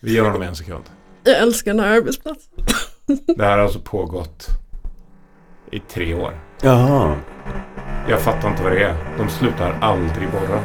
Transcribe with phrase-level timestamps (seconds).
[0.00, 0.84] Vi ger honom en sekund.
[1.24, 2.52] Jag älskar den här arbetsplatsen.
[3.36, 4.48] Det här har alltså pågått
[5.72, 6.40] i tre år.
[6.62, 7.16] Jaha.
[8.08, 8.96] Jag fattar inte vad det är.
[9.18, 10.62] De slutar aldrig borra.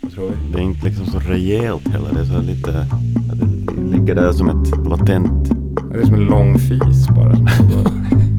[0.00, 0.52] Vad tror vi?
[0.52, 2.12] Det är inte liksom så rejält heller.
[2.12, 2.86] Det är så lite...
[3.76, 5.50] Det ligger där som ett latent...
[5.92, 7.36] Det är som en lång fis bara.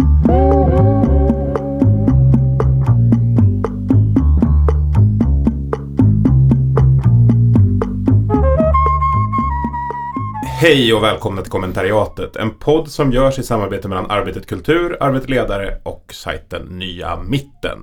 [10.60, 12.36] Hej och välkomna till kommentariatet.
[12.36, 17.80] En podd som görs i samarbete mellan Arbetet Kultur, Arbetet Ledare och sajten Nya Mitten.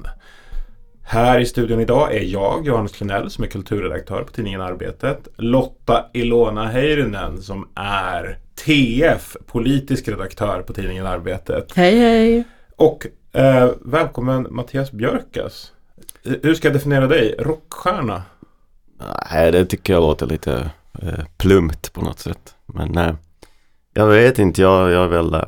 [1.02, 5.28] Här i studion idag är jag, Johannes Klenell, som är kulturredaktör på tidningen Arbetet.
[5.36, 11.72] Lotta Ilona Heyrinen som är TF, politisk redaktör på tidningen Arbetet.
[11.76, 12.44] Hej hej.
[12.76, 15.72] Och eh, välkommen Mattias Björkas.
[16.42, 17.34] Hur ska jag definiera dig?
[17.38, 18.22] Rockstjärna?
[19.30, 20.70] Nej, det tycker jag låter lite
[21.02, 22.54] eh, plumpt på något sätt.
[22.66, 23.14] Men eh,
[23.94, 25.34] jag vet inte, jag, jag är väl...
[25.34, 25.40] Eh,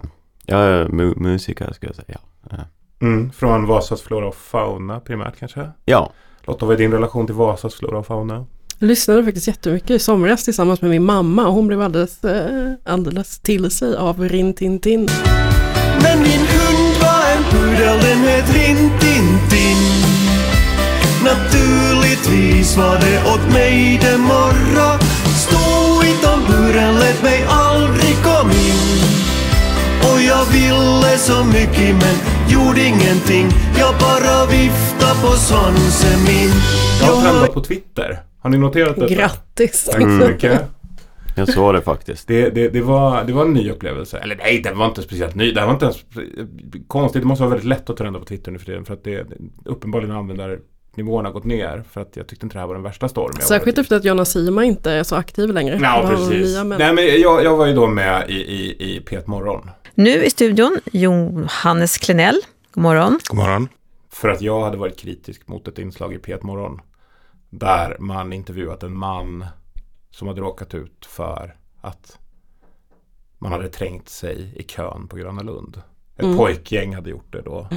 [0.46, 2.18] jag är mu musiker ska jag säga.
[2.50, 2.58] Eh,
[3.00, 5.70] Mm, från Vasas flora och fauna primärt kanske?
[5.84, 6.12] ja.
[6.46, 8.46] Lotta, vad är din relation till Vasas flora och fauna?
[8.78, 12.20] Jag lyssnade faktiskt jättemycket i somras tillsammans med min mamma och hon blev alldeles,
[12.84, 15.08] alldeles till sig av Rin Tin Tin.
[16.02, 19.76] Men min hund var en pudel, den het Rintintin
[21.24, 24.98] Naturligtvis var det åt mig det morra
[26.66, 28.98] i tamburen, lät mig aldrig kom in
[30.00, 32.16] Och jag ville så mycket men
[32.48, 36.50] gjorde ingenting Jag bara vifta på svansen min
[37.00, 38.18] Jag har trendat på Twitter.
[38.40, 39.14] Har ni noterat detta?
[39.14, 39.84] Grattis!
[39.84, 40.62] Tack så mycket.
[41.36, 42.28] Jag såg det faktiskt.
[42.28, 44.18] Det, det, det, var, det var en ny upplevelse.
[44.18, 45.52] Eller nej, den var inte speciellt ny.
[45.52, 46.04] Det var inte ens
[46.86, 47.22] konstigt.
[47.22, 48.84] Det måste vara väldigt lätt att trenda på Twitter nu för tiden.
[48.84, 49.26] För att det
[49.64, 50.62] uppenbarligen användarnivån
[51.02, 51.84] har gått ner.
[51.90, 54.04] För att jag tyckte inte det här var den värsta storm jag Särskilt efter att
[54.04, 55.78] Jonna Sima inte är så aktiv längre.
[55.82, 56.56] Ja, precis.
[56.64, 59.70] Nej, men jag, jag var ju då med i, i, i P1 Morgon.
[59.94, 62.40] Nu i studion Johannes Klenell.
[62.72, 63.18] God morgon.
[63.28, 63.68] God morgon.
[64.10, 66.80] För att jag hade varit kritisk mot ett inslag i P1 Morgon.
[67.50, 69.46] Där man intervjuat en man
[70.10, 72.18] som hade råkat ut för att
[73.38, 75.82] man hade trängt sig i kön på Gröna Lund.
[76.16, 76.36] Ett Mm.
[76.36, 77.68] pojkgäng hade gjort det då.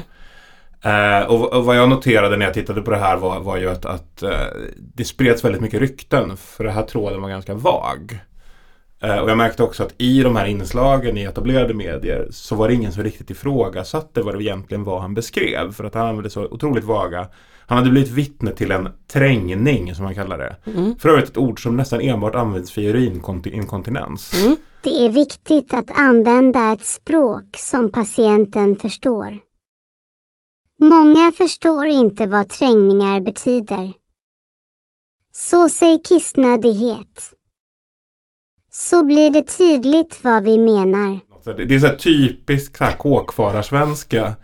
[0.82, 3.70] Eh, och, och vad jag noterade när jag tittade på det här var, var ju
[3.70, 4.48] att, att eh,
[4.78, 6.38] det spreds väldigt mycket rykten.
[6.38, 8.20] För det här tråden var ganska vag.
[9.02, 12.68] Eh, och jag märkte också att i de här inslagen i etablerade medier så var
[12.68, 15.72] det ingen som riktigt ifrågasatte vad det egentligen var han beskrev.
[15.72, 17.28] För att han använde så otroligt vaga.
[17.68, 20.56] Han hade blivit vittne till en trängning som man kallar det.
[20.66, 20.96] Mm.
[21.00, 24.32] För övrigt ett ord som nästan enbart används för urininkontinens.
[24.84, 29.49] Det är viktigt att använda ett språk som patienten förstår.
[30.82, 33.94] Många förstår inte vad trängningar betyder.
[35.32, 37.34] Så säg kissnödighet.
[38.72, 41.20] Så blir det tydligt vad vi menar.
[41.34, 44.36] Alltså, det det är så här typiskt så här kåkfararsvenska.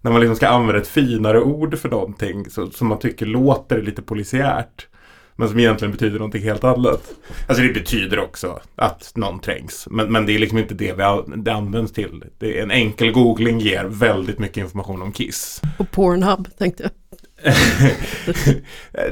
[0.00, 3.82] När man liksom ska använda ett finare ord för någonting så, som man tycker låter
[3.82, 4.88] lite polisiärt.
[5.36, 7.02] Men som egentligen betyder någonting helt annat.
[7.48, 9.86] Alltså det betyder också att någon trängs.
[9.90, 12.24] Men, men det är liksom inte det vi an- det används till.
[12.38, 15.62] Det en enkel googling ger väldigt mycket information om Kiss.
[15.78, 16.92] Och Pornhub tänkte jag.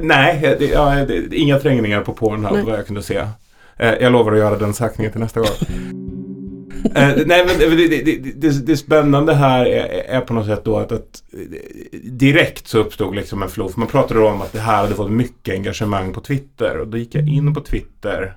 [0.01, 2.65] Nej, det, ja, det, inga trängningar på Pornhub Nej.
[2.65, 3.17] vad jag kunde se.
[3.77, 5.49] Eh, jag lovar att göra den sökningen till nästa gång.
[6.95, 10.79] Eh, nej men det, det, det, det, spännande här är, är på något sätt då
[10.79, 13.69] att, att eh, direkt så uppstod liksom en flow.
[13.69, 16.79] För man pratade då om att det här hade fått mycket engagemang på Twitter.
[16.79, 18.37] Och då gick jag in på Twitter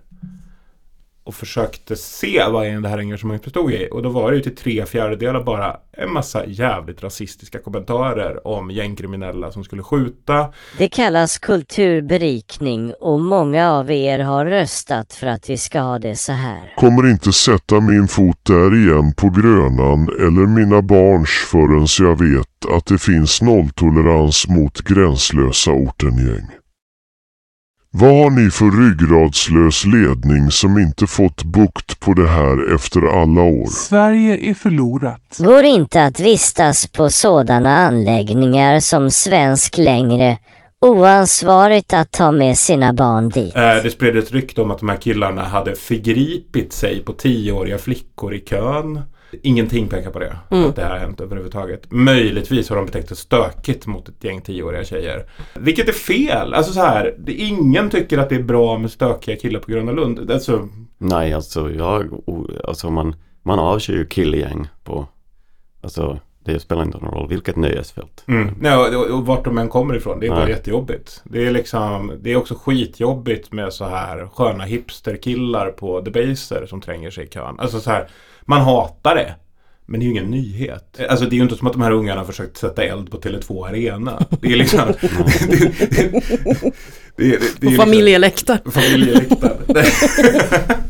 [1.26, 3.90] och försökte se vad det här engagemanget bestod i.
[3.92, 8.72] Och då var det ju till tre fjärdedelar bara en massa jävligt rasistiska kommentarer om
[8.72, 10.54] gängkriminella som skulle skjuta.
[10.78, 16.16] Det kallas kulturberikning och många av er har röstat för att vi ska ha det
[16.16, 16.74] så här.
[16.78, 22.76] Kommer inte sätta min fot där igen på Grönan eller mina barns förrän jag vet
[22.78, 26.65] att det finns nolltolerans mot gränslösa ortengäng.
[27.98, 33.42] Vad har ni för ryggradslös ledning som inte fått bukt på det här efter alla
[33.42, 33.68] år?
[33.68, 35.38] Sverige är förlorat.
[35.38, 40.38] Går inte att vistas på sådana anläggningar som svensk längre.
[40.82, 43.56] Oansvarigt att ta med sina barn dit.
[43.56, 47.78] Eh, det spred ett rykte om att de här killarna hade förgripit sig på tioåriga
[47.78, 49.02] flickor i kön.
[49.44, 50.38] Ingenting pekar på det.
[50.50, 50.70] Mm.
[50.70, 51.92] Att det här har hänt överhuvudtaget.
[51.92, 55.26] Möjligtvis har de betett det stökigt mot ett gäng tioåriga tjejer.
[55.54, 56.54] Vilket är fel.
[56.54, 57.16] Alltså så här.
[57.20, 60.32] Det, ingen tycker att det är bra med stökiga killar på Gröna Lund.
[60.32, 62.10] Alltså, Nej, alltså jag...
[62.64, 65.08] Alltså man, man avskyr ju killgäng på...
[65.82, 68.24] Alltså det spelar inte någon roll vilket nöjesfält.
[68.28, 68.56] Mm.
[68.60, 70.20] Nej, och, och, och vart de än kommer ifrån.
[70.20, 70.50] Det är bara Nej.
[70.50, 71.22] jättejobbigt.
[71.24, 76.82] Det är liksom, det är också skitjobbigt med så här sköna hipsterkillar på Debaser som
[76.82, 77.60] tränger sig i kön.
[77.60, 78.08] Alltså så här,
[78.46, 79.36] man hatar det.
[79.88, 81.00] Men det är ju ingen nyhet.
[81.10, 83.18] Alltså det är ju inte som att de här ungarna har försökt sätta eld på
[83.18, 84.26] Tele2 Arena.
[84.42, 84.80] Det är liksom...
[85.02, 85.12] det,
[85.60, 86.22] det, det,
[87.18, 88.60] det, det, det är Och ju familjeläktare.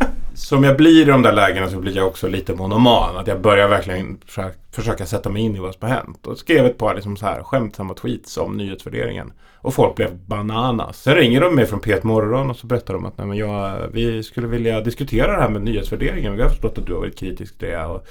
[0.45, 3.17] Som jag blir i de där lägena så blir jag också lite monoman.
[3.17, 6.27] Att jag börjar verkligen försöka, försöka sätta mig in i vad som har hänt.
[6.27, 9.33] Och skrev ett par liksom så här skämtsamma tweets om nyhetsvärderingen.
[9.57, 11.01] Och folk blev bananas.
[11.01, 13.87] Sen ringer de mig från P1 Morgon och så berättar de att Nej, men jag,
[13.91, 16.35] vi skulle vilja diskutera det här med nyhetsvärderingen.
[16.35, 17.85] Vi har förstått att du har varit kritisk till det.
[17.85, 18.07] Och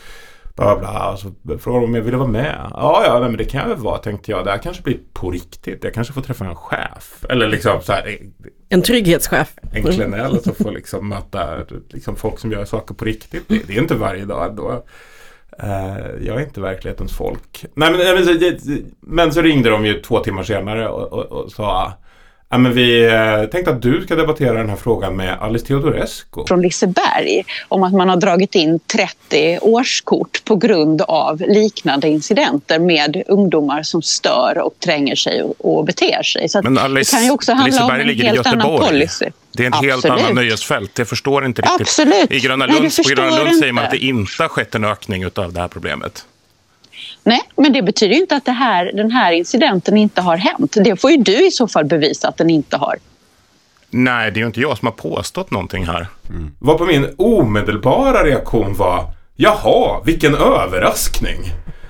[0.56, 1.12] bla bla.
[1.12, 2.70] Och så frågade de om jag ville vara med.
[2.70, 4.44] Ja, ja, nej, men det kan jag väl vara tänkte jag.
[4.44, 5.84] Det här kanske blir på riktigt.
[5.84, 7.24] Jag kanske får träffa en chef.
[7.28, 8.18] Eller liksom så här
[8.68, 9.52] En trygghetschef.
[9.72, 11.56] en klenell som får liksom möta
[11.88, 13.48] liksom folk som gör saker på riktigt.
[13.48, 14.84] Det, det är inte varje dag ändå.
[15.58, 17.64] Eh, jag är inte verklighetens folk.
[17.74, 18.58] Nej, men, men, så,
[19.00, 21.92] men så ringde de ju två timmar senare och, och, och sa
[22.50, 26.44] Ja, men vi eh, tänkte att du ska debattera den här frågan med Alice Teodorescu.
[26.48, 32.78] från Liseberg om att man har dragit in 30 årskort på grund av liknande incidenter
[32.78, 36.48] med ungdomar som stör och tränger sig och, beter sig.
[36.48, 38.58] Så Men Alice, det kan ju också handla om Liseberg en ligger i helt annan
[38.58, 38.90] Göteborg.
[38.90, 39.26] policy.
[39.56, 40.22] Det är en helt Absolut.
[40.22, 40.98] annan nöjesfält.
[40.98, 41.80] Jag förstår inte riktigt.
[41.80, 42.32] Absolut.
[42.32, 43.94] I Gröna Nej, Lund, på Gröna Lund säger man inte.
[43.94, 46.24] att det inte har skett en ökning av det här problemet.
[47.24, 50.76] Nej, men det betyder ju inte att det här, den här incidenten inte har hänt.
[50.84, 52.96] Det får ju du i så fall bevisa att den inte har.
[53.90, 56.06] Nej, det är ju inte jag som har påstått någonting här.
[56.58, 59.04] Var på min omedelbara reaktion var
[59.36, 61.38] Jaha, vilken överraskning.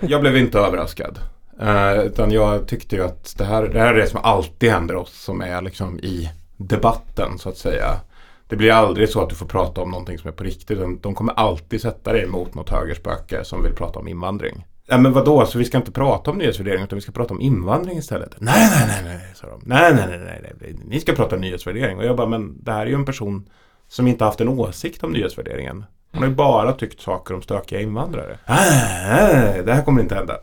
[0.00, 1.19] Jag blev inte överraskad.
[1.60, 4.96] Eh, utan jag tyckte ju att det här, det här är det som alltid händer
[4.96, 8.00] oss som är liksom i debatten så att säga.
[8.48, 10.78] Det blir aldrig så att du får prata om någonting som är på riktigt.
[11.02, 14.64] De kommer alltid sätta dig emot något högerspöke som vill prata om invandring.
[14.88, 17.40] Ja men vadå, så vi ska inte prata om nyhetsvärdering utan vi ska prata om
[17.40, 18.34] invandring istället?
[18.38, 19.60] Nej, nej, nej, nej, sa de.
[19.64, 21.98] Nej, nej, nej, nej, nej, ni ska prata nyhetsvärdering.
[21.98, 23.48] Och jag bara, men det här är ju en person
[23.88, 25.84] som inte haft en åsikt om nyhetsvärderingen.
[26.12, 28.38] Hon har ju bara tyckt saker om stökiga invandrare.
[28.46, 28.70] Nej,
[29.08, 30.36] nej, nej, det här kommer inte hända.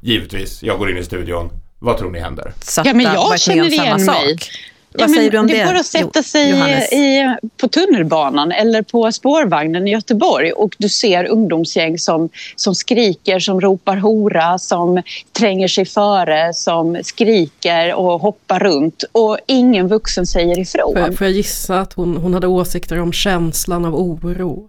[0.00, 1.50] Givetvis, jag går in i studion.
[1.78, 2.52] Vad tror ni händer?
[2.60, 4.50] Satta Ja, men jag känner om samma igen sak.
[4.98, 6.50] Vad Ja, men säger du om det, det bara att sätta sig
[6.92, 13.38] i, på tunnelbanan eller på spårvagnen i Göteborg och du ser ungdomsgäng som, som skriker,
[13.38, 15.02] som ropar hora, som
[15.32, 20.92] tränger sig före, som skriker och hoppar runt och ingen vuxen säger Får ifrån.
[20.96, 24.68] jag, får jag gissa att hon, hon hade åsikter om känslan av oro?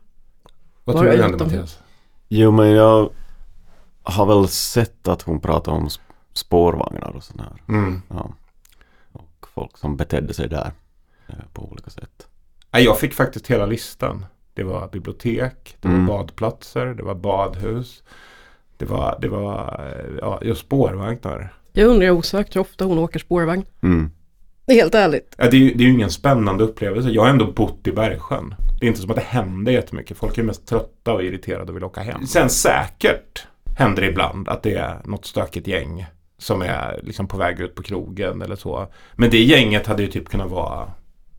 [0.85, 1.77] Vad Var tror det du händer utom- Mattias?
[2.29, 3.09] Jo, men jag
[4.03, 5.99] har väl sett att hon pratar om sp-
[6.33, 7.75] spårvagnar och sånt här.
[7.75, 8.01] Mm.
[8.09, 8.29] Ja.
[9.59, 10.71] Folk som betedde sig där
[11.27, 12.27] eh, på olika sätt.
[12.71, 14.25] Jag fick faktiskt hela listan.
[14.53, 16.07] Det var bibliotek, det var Mm.
[16.07, 18.03] badplatser, det var badhus.
[18.77, 21.53] Det var, det var eh, ja, just spårvagnar.
[21.73, 23.65] Jag undrar osökt hur ofta hon åker spårvagn.
[23.83, 24.11] Mm.
[24.67, 25.35] Helt ärligt.
[25.38, 27.09] Ja, det, är ju, det är ju ingen spännande upplevelse.
[27.09, 28.56] Jag har ändå bott i Bergsjön.
[28.79, 30.17] Det är inte som att det händer jättemycket.
[30.17, 32.27] Folk är mest trötta och irriterade och vill åka hem.
[32.27, 33.47] Sen säkert
[33.77, 36.06] händer det ibland att det är något stökigt gäng
[36.39, 38.88] som är liksom på väg ut på krogen eller så.
[39.15, 40.91] Men det gänget hade ju typ kunnat vara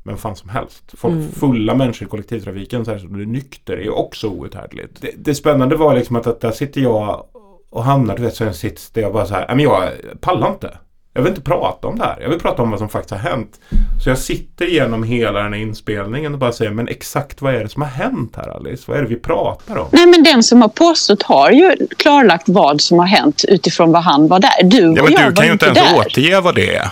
[0.04, 0.84] vem fan som helst.
[0.96, 1.30] Folk, Mm.
[1.32, 5.00] Fulla människor i kollektivtrafiken så här, som du är nykter är ju också outhärdligt.
[5.00, 7.24] Det, det spännande var liksom att, att där sitter jag
[7.70, 9.64] och hamnar du vet så i en sits där jag bara så här, "Nej, men
[9.64, 10.78] jag pallar inte.
[11.14, 12.18] Jag vill inte prata om det här.
[12.22, 13.60] Jag vill prata om vad som faktiskt har hänt.
[14.04, 17.60] Så jag sitter igenom hela den här inspelningen och bara säger men exakt vad är
[17.62, 18.84] det som har hänt här Alice?
[18.86, 19.86] Vad är det vi pratar om?
[19.92, 24.02] Nej, men den som har påstått har ju klarlagt vad som har hänt utifrån vad
[24.02, 24.62] han var där.
[24.64, 25.98] Du Ja, och men jag du kan ju inte ens där.
[25.98, 26.90] återge vad det är.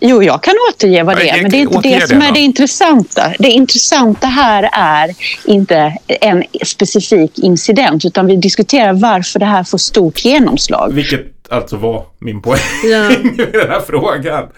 [0.00, 2.32] Jo, jag kan återge vad det Ja, är, men det är inte det som är
[2.32, 3.32] det intressanta.
[3.38, 9.78] Det intressanta här är inte en specifik incident, utan vi diskuterar varför det här får
[9.78, 10.92] stort genomslag.
[10.92, 13.12] Vilket alltså var min poäng Ja.
[13.38, 14.48] i den här frågan.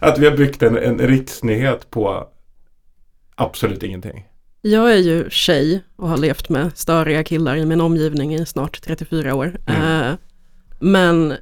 [0.00, 2.28] Att vi har byggt en, en riksnyhet på
[3.34, 4.24] absolut ingenting.
[4.62, 8.82] Jag är ju tjej och har levt med störiga killar i min omgivning i snart
[8.82, 9.58] 34 år.
[9.66, 10.12] Eh,
[10.80, 11.34] men,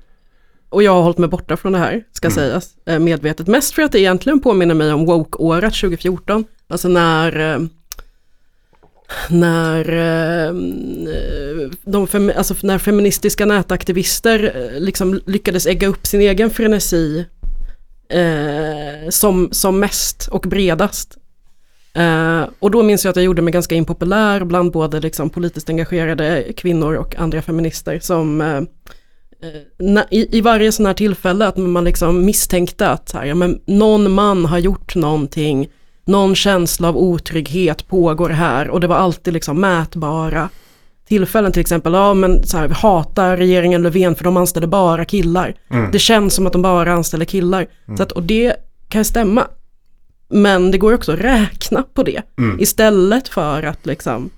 [0.69, 3.47] och jag har hållit mig borta från det här, ska sägas, eh, medvetet.
[3.47, 6.45] Mest för att det egentligen påminner mig om woke-året 2014.
[6.69, 7.59] Alltså när, eh,
[9.31, 11.09] när, ehm,
[11.85, 17.27] de fem, alltså när feministiska nätaktivister eh, liksom lyckades ägga upp sin egen frenesi
[18.09, 21.19] eh, som, som mest och bredast.
[21.95, 25.69] Eh, och då minns jag att jag gjorde mig ganska impopulär bland både liksom, politiskt
[25.69, 28.65] engagerade kvinnor och andra feminister som eh, eh
[29.79, 33.61] na- i, i varje sån här tillfälle att man liksom misstänkte att här, ja, men
[33.67, 35.69] någon man har gjort någonting,
[36.07, 40.49] någon känsla av otrygghet pågår här och det var alltid liksom mätbara
[41.09, 45.55] tillfällen till exempel, ja men så här, hatar regeringen Löfven för de anställer bara killar.
[45.71, 45.91] Mm.
[45.91, 47.67] Det känns som att de bara anställer killar.
[47.97, 48.57] Så att, och det
[48.89, 49.47] kan stämma.
[50.29, 52.23] Men det går också att räkna på det.
[52.39, 52.61] Mm.
[52.61, 54.31] Istället för att liksom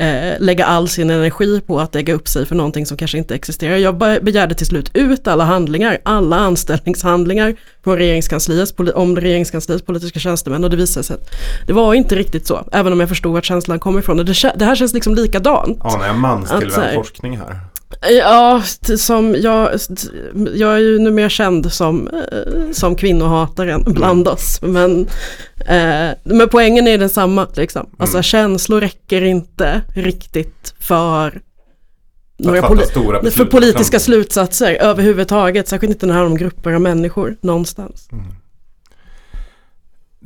[0.00, 3.34] eh, lägga all sin energi på att lägga upp sig för någonting som kanske inte
[3.34, 3.76] existerar.
[3.76, 7.54] Jag be- begärde till slut ut alla handlingar, alla anställningshandlingar
[7.84, 11.30] från regeringskansliets, om regeringskansliets politiska tjänstemän och det visade sig att
[11.66, 14.18] det var inte riktigt så, även om jag förstod vart känslan kom ifrån.
[14.18, 15.78] Och det, det här känns liksom likadant.
[15.80, 17.60] Anar jag manstillvänd forskning här?
[18.10, 18.62] Ja,
[18.98, 19.70] som jag,
[20.54, 24.62] jag är ju numera känd som, eh, som kvinnohataren bland oss.
[24.62, 25.00] Men,
[25.66, 27.46] eh, men poängen är densamma.
[27.54, 27.90] Liksom.
[27.98, 31.40] Alltså känslor räcker inte riktigt för
[32.38, 32.78] några poli-
[33.30, 35.68] för politiska slutsatser överhuvudtaget.
[35.68, 38.08] Särskilt inte när det handlar om grupper av människor någonstans.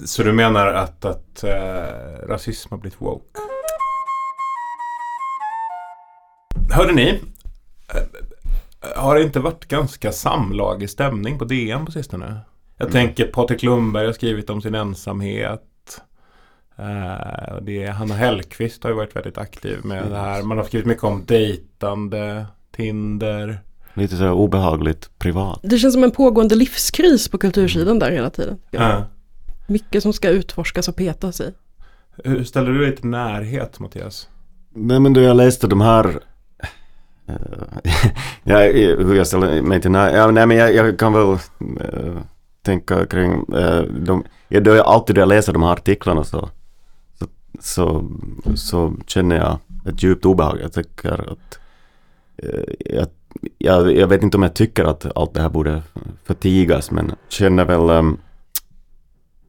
[0.05, 3.25] Så du menar att, att eh, rasism har blivit woke?
[6.71, 7.21] Hörde ni?
[7.89, 8.01] Eh,
[8.97, 12.41] Har det inte varit ganska samlagig stämning på DN på sistone?
[12.79, 15.61] Jag tänker Patrik Lundberg har skrivit om sin ensamhet.
[17.57, 20.43] Och det är, Hanna Hellquist har ju varit väldigt aktiv med det här.
[20.43, 23.61] Man har skrivit mycket om dejtande, Tinder.
[23.95, 25.61] Lite så obehagligt privat.
[25.63, 28.59] Det känns som en pågående livskris på kultursidan där hela tiden.
[28.73, 29.03] Eh,
[29.67, 31.53] Mycket som ska utforskas och petas i.
[32.25, 34.29] hur ställer du dig till närhet Mattias?
[34.75, 36.21] Nej men då jag läste de här
[37.27, 37.35] Eh,
[38.45, 41.33] ja, hur jag ställer mig till när, ja, nej men jag, jag kan väl
[41.81, 42.19] äh,
[42.63, 46.49] tänka kring äh, de, ja, då jag alltid när jag läser de här artiklarna så,
[47.19, 47.27] så,
[47.61, 48.05] så,
[48.55, 50.59] så känner jag ett djupt obehag.
[50.63, 51.59] Jag tycker att
[52.37, 53.07] äh, jag,
[53.59, 55.83] jag, jag vet inte om jag tycker att allt det här borde
[56.25, 58.19] förtigas men känner väl um,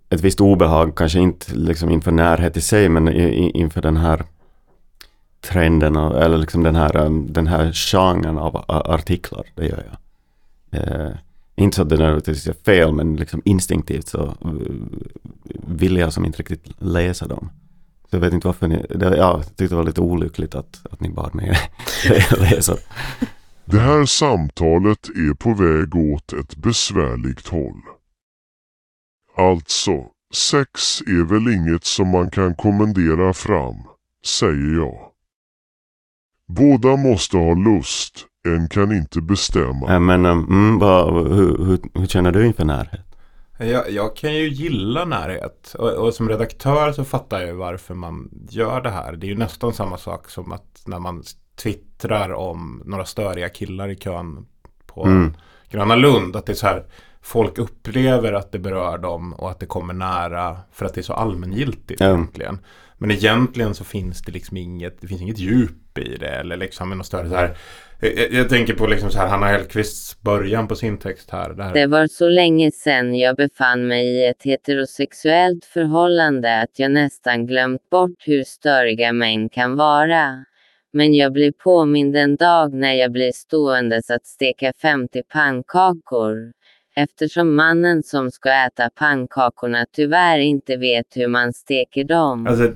[0.10, 3.98] ett visst obehag, kanske inte liksom inför närhet i sig men i, i, inför den
[3.98, 4.24] här
[5.46, 9.98] trenden eller liksom den här, um, den här genren av uh, artiklar, det gör jag.
[10.82, 11.12] Eh,
[11.56, 14.54] inte så att det nödvändigtvis är fel men liksom instinktivt så uh,
[15.68, 17.50] vill jag som inte riktigt läsa dem.
[18.10, 20.86] Så jag vet inte varför ni, det, ja, jag tyckte det var lite olyckligt att,
[20.92, 21.58] att ni bad mig
[22.38, 22.76] läsa.
[23.66, 27.82] Det här samtalet är på väg åt ett besvärligt håll.
[29.38, 33.76] Alltså, sex är väl inget som man kan kommendera fram,
[34.26, 35.15] säger jag.
[36.48, 39.94] Båda måste ha lust, en kan inte bestämma.
[39.94, 43.02] Eh, men um, mm, vad, hur, hur, hur känner du inför närhet?
[43.60, 47.94] Jag, jag kan ju gilla närhet och, och som redaktör så fattar jag ju varför
[47.94, 49.14] man gör det här.
[49.14, 51.24] Det är ju nästan samma sak som att när man
[51.64, 54.46] twittrar om några störiga killar i kön
[54.86, 55.34] på Mm.
[55.70, 56.36] Gröna Lund.
[56.36, 56.86] Att det är så här,
[57.22, 61.04] folk upplever att det berör dem och att det kommer nära för att det är
[61.04, 62.08] så allmängiltigt Ja.
[62.08, 62.60] egentligen.
[62.98, 66.90] Men egentligen så finns det liksom inget, det finns inget djup i det eller liksom
[66.90, 67.58] något större så här.
[68.00, 71.54] Jag, jag tänker på liksom så här Hanna Hellquists början på sin text här.
[71.54, 71.74] Där.
[71.74, 77.48] Det var så länge sedan jag befann mig i ett heterosexuellt förhållande att jag nästan
[77.48, 80.46] glömt bort hur störiga män kan vara.
[80.94, 86.52] Men jag blir påmind en dag när jag blir ståendes att steka 50 pannkakor.
[86.96, 92.48] Eftersom mannen som ska äta pannkakorna tyvärr inte vet hur man steker dem.
[92.48, 92.74] Alltså,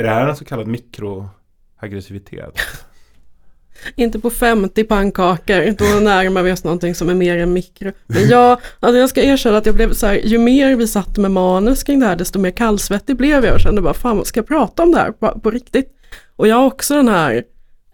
[0.00, 2.54] är det här en så kallad mikroaggressivitet?
[3.96, 7.92] Inte på 50 pannkakor, då närmar vi oss någonting som är mer än mikro.
[8.06, 11.18] Men jag, alltså jag ska erkänna att jag blev så här, ju mer vi satt
[11.18, 14.40] med manus kring det här, desto mer kallsvettig blev jag och kände bara, fan ska
[14.40, 15.96] jag prata om det här på, på riktigt?
[16.36, 17.44] Och jag har också den här,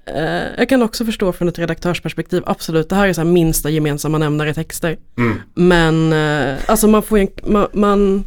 [0.06, 3.70] eh, jag kan också förstå från ett redaktörsperspektiv, absolut, det här är så här minsta
[3.70, 4.96] gemensamma nämnare i texter.
[5.18, 5.40] Mm.
[5.54, 8.24] Men eh, alltså man får ju en, man, man,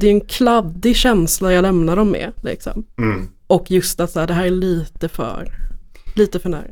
[0.00, 2.32] det är en kladdig känsla jag lämnar dem med.
[2.42, 2.84] Liksom.
[2.98, 3.28] Mm.
[3.46, 5.52] Och just att så här, det här är lite för,
[6.14, 6.64] lite för nära.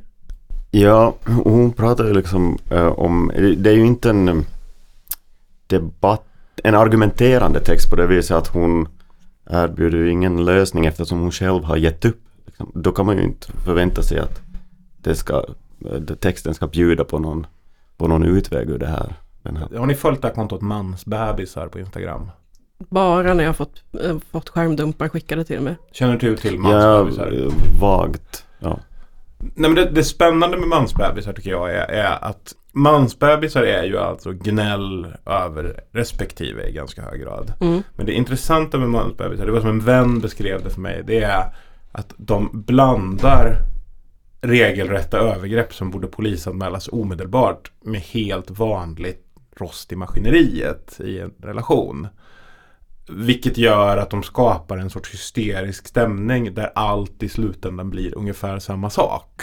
[0.70, 4.36] Ja, hon pratar ju liksom eh, om, det är ju inte en eh,
[5.66, 6.24] debatt,
[6.64, 8.88] en argumenterande text på det viset att hon
[9.50, 12.22] erbjuder ju ingen lösning eftersom hon själv har gett upp.
[12.46, 12.72] Liksom.
[12.74, 14.40] Då kan man ju inte förvänta sig att
[15.02, 15.44] det ska,
[15.90, 17.46] eh, texten ska bjuda på någon,
[17.96, 19.14] på någon utväg ur det här.
[19.42, 19.78] Den här.
[19.78, 22.30] Har ni följt det här kontot mansbebisar på Instagram?
[22.78, 25.76] Bara när jag fått, äh, fått skärmdumpar skickade till mig.
[25.92, 27.46] Känner du till Ja, mansbebisar?
[27.46, 28.44] eh, vagt.
[28.58, 28.80] Ja.
[29.38, 33.98] Nej men det, det spännande med mansbebisar tycker jag är, är att mansbebisar är ju
[33.98, 37.52] alltså gnäll över respektive i ganska hög grad.
[37.60, 37.82] Mm.
[37.96, 41.22] Men det intressanta med mansbebisar, det var som en vän beskrev det för mig, det
[41.22, 41.44] är
[41.92, 43.56] att de blandar
[44.40, 49.24] regelrätta övergrepp som borde polisanmälas omedelbart med helt vanligt
[49.56, 52.06] rost i maskineriet i en relation.
[53.10, 58.58] Vilket gör att de skapar en sorts hysterisk stämning där allt i slutändan blir ungefär
[58.58, 59.42] samma sak.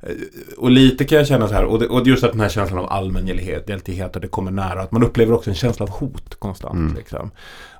[0.00, 0.10] Eh,
[0.58, 2.78] Och lite kan jag känna så här, och, det, och just att den här känslan
[2.78, 4.82] av allmängiltighet, och det kommer nära.
[4.82, 6.74] Att man upplever också en känsla av hot konstant.
[6.74, 6.94] Mm.
[6.94, 7.30] Liksom.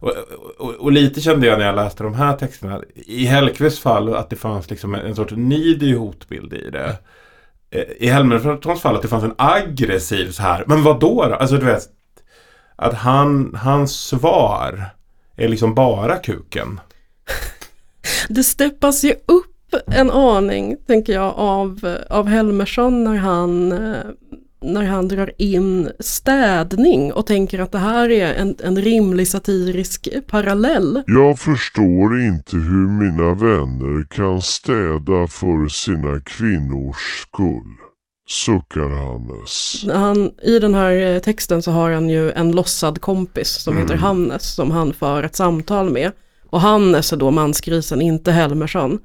[0.00, 0.12] Och,
[0.58, 4.30] och, och lite kände jag när jag läste de här texterna, i Hellqvists fall, att
[4.30, 6.96] det fanns liksom en, en sorts nidig hotbild i det.
[7.70, 11.26] Eh, I Helmerssons fall att det fanns en aggressiv så här, men vad då?
[11.28, 11.34] då?
[11.34, 11.82] Alltså du vet,
[12.76, 14.84] att han, hans svar
[15.36, 16.80] är liksom bara kuken.
[18.28, 19.54] Det steppas ju upp
[19.86, 23.96] en aning, tänker jag, av, av Helmersson när han, eh,
[24.62, 30.08] när han drar in städning och tänker att det här är en, en rimlig satirisk
[30.26, 31.02] parallell.
[31.06, 37.74] Jag förstår inte hur mina vänner kan städa för sina kvinnors skull,
[38.28, 39.84] suckar Hannes.
[39.92, 43.94] Han, I den här eh, texten så har han ju en lossad kompis som heter
[43.94, 46.12] Hannes som han för ett samtal med.
[46.50, 48.98] Och Hannes är då mansgrisen, inte Helmersson.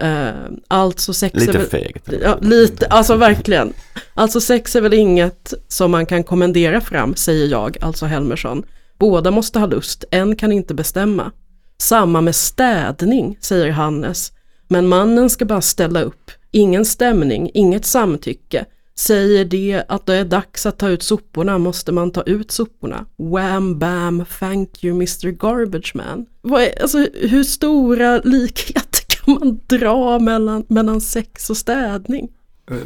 [0.00, 0.28] Eh,
[0.68, 2.08] alltså sex Lite är väl, fegt.
[2.22, 3.72] Ja, lite, alltså verkligen.
[4.14, 8.62] Alltså sex är väl inget som man kan kommendera fram, säger jag, alltså Helmersson.
[8.98, 11.32] Båda måste ha lust, en kan inte bestämma.
[11.78, 14.32] Samma med städning, säger Hannes.
[14.68, 18.64] Men mannen ska bara ställa upp, ingen stämning, inget samtycke.
[18.98, 23.06] Säger det att det är dags att ta ut soporna måste man ta ut soporna.
[23.16, 26.26] Wham bam, thank you Mr Garbage Man.
[26.42, 32.28] Vad är, alltså, hur stora likheter kan man dra mellan, mellan sex och städning?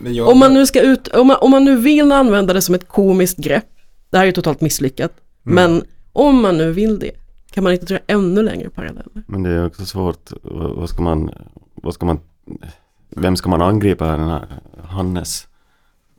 [0.02, 2.62] Men jag- Om man nu ska ut, om man, om man nu vill använda det
[2.62, 3.66] som ett komiskt grepp,
[4.10, 5.12] det här är ju totalt misslyckat,
[5.46, 5.54] Mm.
[5.54, 7.10] men om man nu vill det,
[7.50, 9.22] kan man inte dra ännu längre paralleller?
[9.28, 11.30] Men det är också svårt, vad vad ska man,
[11.74, 12.18] vad ska man,
[13.10, 14.06] vem ska man angripa?
[14.06, 14.46] Den här
[14.84, 15.48] Hannes,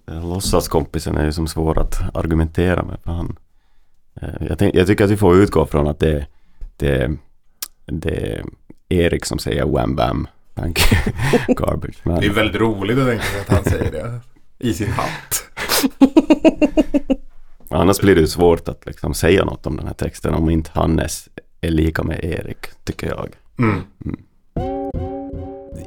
[0.07, 2.97] eh, låtsaskompisen är ju som svår att argumentera med.
[3.03, 3.37] För han,
[4.21, 6.27] eh, jag, tänk, jag tycker att vi får utgå från att det,
[6.77, 7.11] det,
[7.85, 8.43] det är
[8.89, 11.01] Erik som säger wham bam, thank you,
[11.55, 12.19] garbage man.
[12.19, 14.19] Det är väldigt roligt att tänka att han säger det.
[14.59, 15.43] I sin hatt.
[17.69, 20.71] Annars blir det ju svårt att liksom säga något om den här texten om inte
[20.73, 21.29] Hannes
[21.61, 23.29] är lika med Erik, tycker jag.
[23.59, 23.81] Mm.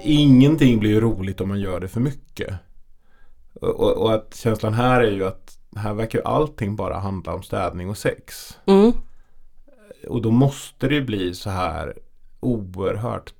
[0.05, 2.55] Ingenting blir ju roligt om man gör det för mycket.
[3.61, 7.43] Och, och, att känslan här är ju att här verkar ju allting bara handla om
[7.43, 8.59] städning och sex.
[8.67, 8.93] Mm.
[10.09, 11.95] Och då måste det bli så här
[12.41, 13.33] oerhört,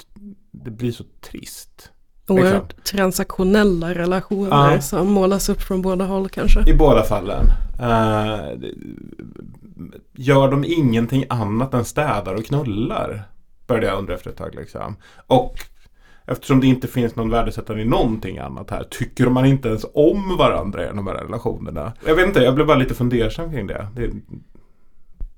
[0.51, 1.91] det blir så trist.
[2.19, 2.37] Liksom.
[2.37, 4.81] Oerhört transaktionella relationer Ja.
[4.81, 6.71] som målas upp från båda håll kanske.
[6.71, 7.47] I båda fallen.
[8.57, 8.75] Det-
[10.13, 13.29] gör de ingenting annat än städar och knullar?
[13.67, 14.97] Började jag undra efter ett tag liksom.
[15.27, 15.55] Och
[16.27, 18.85] eftersom det inte finns någon värdesättande i någonting annat här.
[18.91, 21.93] Tycker man inte ens om varandra i de här relationerna?
[22.07, 23.87] Jag vet inte, jag blev bara lite fundersam kring det.
[23.97, 24.11] det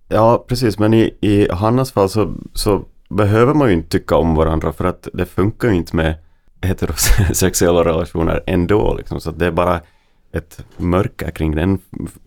[0.08, 0.78] Ja, precis.
[0.78, 4.84] Men i, i Hannas fall så, så behöver man ju inte tycka om varandra för
[4.84, 6.14] att det funkar ju inte med
[6.62, 8.94] heterosexuella relationer ändå.
[8.94, 9.20] Liksom.
[9.20, 9.80] Så det är bara
[10.32, 11.78] ett mörker kring den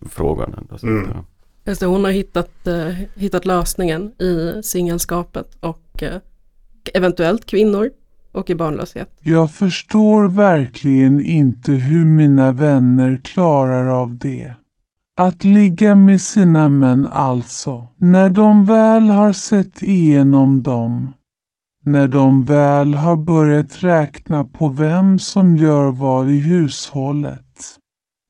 [0.10, 0.54] frågan.
[0.58, 0.78] ändå.
[0.78, 1.10] Så, Mm.
[1.14, 1.24] ja.
[1.66, 6.16] Just det, hon har hittat, eh, hittat lösningen i singelskapet och eh,
[6.94, 7.90] eventuellt kvinnor
[8.32, 9.10] och i barnlöshet.
[9.22, 14.54] Jag förstår verkligen inte hur mina vänner klarar av det.
[15.18, 21.14] Att ligga med sina män alltså, när de väl har sett igenom dem.
[21.86, 27.46] När de väl har börjat räkna på vem som gör vad i hushållet.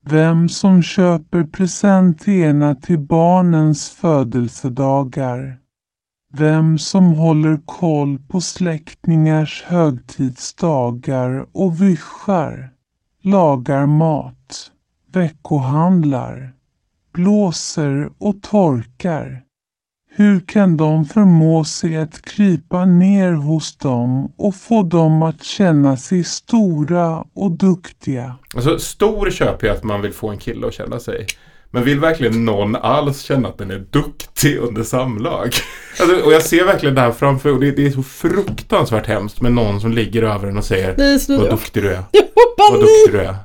[0.05, 5.57] Vem som köper presenterna till barnens födelsedagar.
[6.33, 12.69] Vem som håller koll på släktingars högtidsdagar och vyschar,
[13.21, 14.71] lagar mat,
[15.11, 16.53] veckohandlar,
[17.13, 19.43] blåser och torkar.
[20.11, 25.97] Hur kan de förmå sig att krypa ner hos dem och få dem att känna
[25.97, 28.35] sig stora och duktiga?
[28.55, 31.25] Alltså stor köper ju att man vill få en kille att känna sig.
[31.71, 35.49] Men vill verkligen någon alls känna att den är duktig under samlag?
[36.01, 39.41] Alltså, och jag ser verkligen det här framför och det, det är så fruktansvärt hemskt
[39.41, 42.03] med någon som ligger över en och säger så- Vad duktig du är.
[42.71, 43.35] Vad duktig du är.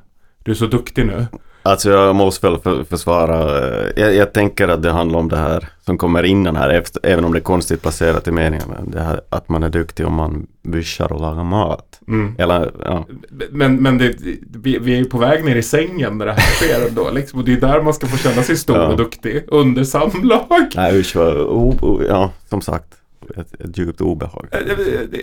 [0.42, 1.26] Du är så duktig nu.
[1.62, 5.37] Alltså jag måste väl för, försvara, eh, jag, jag tänker att det handlar om det
[5.37, 8.90] här som kommer innan här, efter, även om det är konstigt placerat i meningen, men
[8.90, 11.93] det här att man är duktig om man vyschar och lagar mat.
[12.08, 12.34] Mm.
[12.38, 13.06] Eller, ja.
[13.50, 14.14] Men, men det,
[14.62, 17.10] vi, vi är ju på väg ner i sängen när det här sker ändå.
[17.10, 18.88] Liksom, och det är där man ska få känna sig stor Ja.
[18.88, 19.44] och duktig.
[19.48, 20.70] Under samlag.
[20.76, 22.94] Nej usch vad, o, o, ja som sagt,
[23.36, 24.48] ett, ett djupt obehag.
[24.50, 25.22] Det, det, det,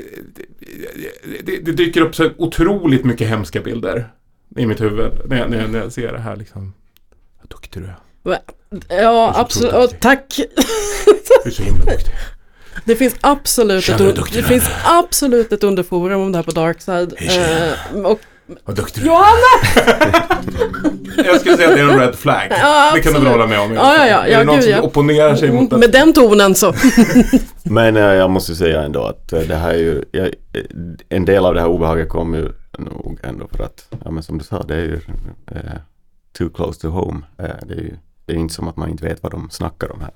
[1.45, 4.07] det, det dyker upp så otroligt mycket hemska bilder
[4.55, 6.73] i mitt huvud när jag, när jag, när jag ser det här liksom.
[7.41, 8.39] Vad duktig du är.
[9.01, 9.99] Ja, absolut.
[9.99, 10.39] Tack.
[11.43, 12.13] Du är så himla duktig.
[12.85, 16.51] Det finns absolut ett, du un- det finns absolut ett underforum om det här på
[16.51, 17.13] Darkside.
[17.93, 18.19] Eh, och
[18.65, 19.13] Vad duktig du är.
[19.13, 20.37] Johanna!
[21.25, 22.47] Jag skulle säga att det är en red flag.
[22.49, 23.73] Ja, det kan du väl hålla med om?
[23.73, 24.81] Ja, ja, ja, är ja, det någon gud, som ja.
[24.81, 25.79] opponerar sig mot Mm, att...
[25.79, 26.73] Med den tonen så.
[27.63, 30.31] Men eh, jag måste säga ändå att eh, det här är ju, jag, eh,
[31.09, 34.37] en del av det här obehaget kommer ju nog ändå för att, ja men som
[34.37, 34.99] du sa, det är ju
[35.51, 35.57] eh,
[36.37, 37.21] too close to home.
[37.37, 39.91] Eh, det är ju det är inte som att man inte vet vad de snackar
[39.91, 40.11] om här.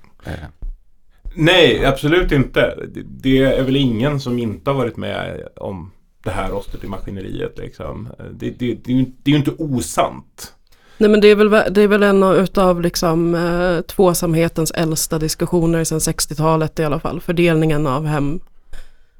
[1.36, 2.78] Nej, absolut inte.
[3.20, 5.90] Det- är väl ingen som inte har varit med om
[6.24, 8.08] det här rostet i maskineriet liksom.
[8.32, 10.52] Det, det, det, är ju, det är ju inte osant.
[10.98, 15.18] Nej men det är väl, det är väl en av- utav liksom eh, tvåsamhetens äldsta
[15.18, 17.20] diskussioner sedan 60-talet i alla fall.
[17.20, 18.40] Fördelningen av hem,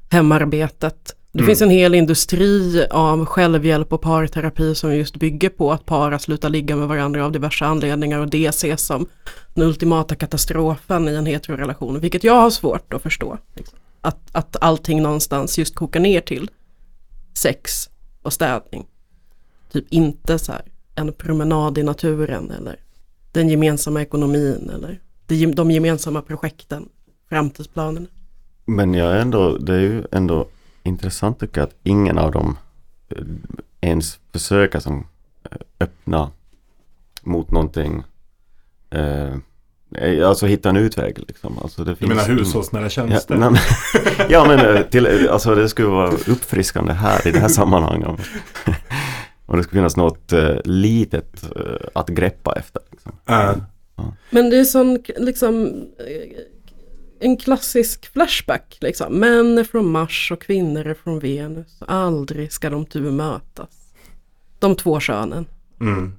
[0.09, 1.15] hemarbetet.
[1.37, 1.47] Det Mm.
[1.49, 6.49] finns en hel industri av självhjälp och parterapi som just bygger på att para slutar
[6.49, 9.05] ligga med varandra av diverse anledningar och det ses som
[9.53, 11.99] den ultimata katastrofen i en heterorelation.
[11.99, 13.37] Vilket jag har svårt att förstå.
[14.01, 16.49] Att, att allting någonstans just kokar ner till
[17.33, 17.89] sex
[18.21, 18.85] och städning.
[19.71, 20.61] Typ inte så här
[20.95, 22.79] en promenad i naturen eller
[23.31, 24.99] den gemensamma ekonomin eller
[25.53, 26.89] de, gemensamma projekten,
[27.29, 28.07] framtidsplanerna.
[28.65, 30.47] Men jag är ändå, det är ju ändå
[30.87, 32.57] intressant tycker jag att ingen av dem
[33.09, 33.23] eh,
[33.81, 35.07] ens försöker som
[35.51, 36.31] eh, öppna
[37.23, 38.03] mot någonting
[38.89, 39.33] eh,
[39.95, 41.59] eh, Alltså hitta en utväg liksom.
[41.59, 43.35] Alltså det Du finns menar ing- hushållsnära tjänster?
[43.35, 47.47] Ja, nej, men, ja men till, alltså det skulle vara uppfriskande här i det här
[47.47, 48.07] sammanhanget.
[48.09, 48.17] Om,
[49.45, 52.81] om det skulle finnas något eh, litet eh, att greppa efter.
[52.91, 53.11] Liksom.
[53.25, 53.55] Ja.
[54.29, 55.83] Men det är sån liksom
[57.19, 59.19] en klassisk flashback liksom.
[59.19, 61.77] Män är från Mars och kvinnor är från Venus.
[61.87, 63.93] Aldrig ska de tu mötas.
[64.59, 65.45] De två könen.
[65.81, 66.13] Mm.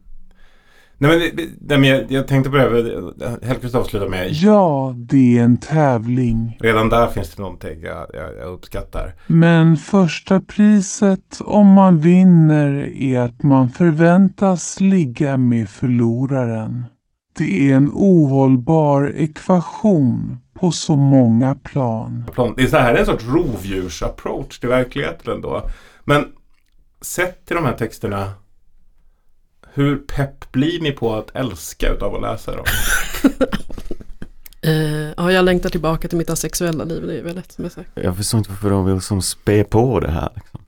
[1.00, 5.38] Nej men, nej, men jag, jag tänkte på det här, Hellkvist avslutar med Ja, det
[5.38, 6.58] är en tävling.
[6.60, 9.14] Redan där finns det någonting jag, jag, jag uppskattar.
[9.26, 16.84] Men första priset om man vinner är att man förväntas ligga med förloraren.
[17.38, 22.24] Det är en ohållbar ekvation på så många plan.
[22.56, 25.68] Det är så här en sorts rovdjursapproach till verkligheten ändå.
[26.04, 26.24] Men
[27.00, 28.32] sett till de här texterna,
[29.74, 32.64] hur pepp blir ni på att älska utav att läsa dem?
[34.62, 37.06] Eh, ja, jag längtar tillbaka till mitt asexuella liv.
[37.06, 37.90] Det är väl lätt som jag sagt.
[37.94, 40.28] Jag förstår inte varför de vill som spä på det här.
[40.34, 40.60] Liksom.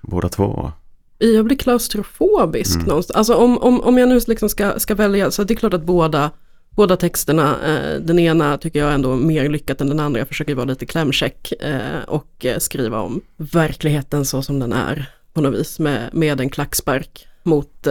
[0.00, 0.72] Båda två.
[1.18, 2.86] Jag blir klaustrofobisk Mm.
[2.88, 3.16] någonstans.
[3.16, 5.82] Alltså om, om, om jag nu liksom ska, ska välja, så det är klart att
[5.82, 6.30] båda,
[6.78, 10.18] båda texterna, eh, den ena tycker jag ändå mer lyckat än den andra.
[10.18, 15.10] Jag försöker vara lite klämkäck eh, och eh, skriva om verkligheten så som den är
[15.32, 17.86] på något vis med, med en klackspark mot,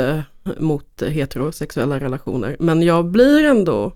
[0.59, 2.55] mot heterosexuella relationer.
[2.59, 3.93] Men jag blir ändå,